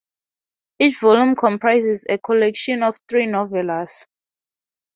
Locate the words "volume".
0.99-1.35